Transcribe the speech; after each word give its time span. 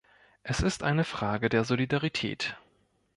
Es 0.41 0.61
ist 0.61 0.81
eine 0.81 1.03
Frage 1.03 1.47
der 1.47 1.63
Solidarität. 1.63 2.57